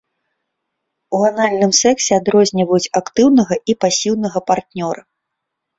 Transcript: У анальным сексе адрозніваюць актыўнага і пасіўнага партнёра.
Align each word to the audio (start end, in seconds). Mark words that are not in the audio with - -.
У 1.17 1.19
анальным 1.29 1.71
сексе 1.81 2.11
адрозніваюць 2.23 2.91
актыўнага 3.03 3.55
і 3.73 3.81
пасіўнага 3.87 4.39
партнёра. 4.51 5.01